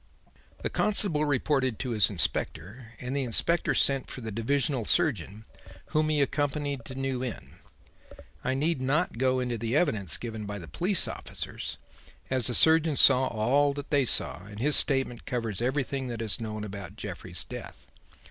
"The 0.63 0.69
constable 0.71 1.25
reported 1.25 1.77
to 1.77 1.91
his 1.91 2.09
inspector 2.09 2.95
and 2.99 3.15
the 3.15 3.21
inspector 3.21 3.75
sent 3.75 4.09
for 4.09 4.21
the 4.21 4.31
divisional 4.31 4.83
surgeon, 4.83 5.45
whom 5.91 6.09
he 6.09 6.21
accompanied 6.23 6.85
to 6.85 6.95
New 6.95 7.23
Inn. 7.23 7.57
I 8.43 8.55
need 8.55 8.81
not 8.81 9.19
go 9.19 9.39
into 9.39 9.59
the 9.59 9.75
evidence 9.75 10.17
given 10.17 10.47
by 10.47 10.57
the 10.57 10.67
police 10.67 11.07
officers, 11.07 11.77
as 12.31 12.47
the 12.47 12.55
surgeon 12.55 12.95
saw 12.95 13.27
all 13.27 13.75
that 13.75 13.91
they 13.91 14.05
saw 14.05 14.43
and 14.45 14.59
his 14.59 14.75
statement 14.75 15.27
covers 15.27 15.61
everything 15.61 16.07
that 16.07 16.19
is 16.23 16.41
known 16.41 16.63
about 16.63 16.95
Jeffrey's 16.95 17.43
death. 17.43 17.85